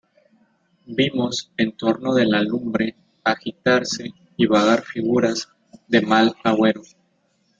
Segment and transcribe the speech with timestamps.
[0.87, 5.47] vimos en torno de la lumbre agitarse y vagar figuras
[5.87, 6.81] de mal agüero: